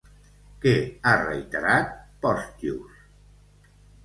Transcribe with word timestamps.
Què 0.63 0.71
ha 1.03 1.13
reiterat 1.25 1.93
Postius? 2.25 3.05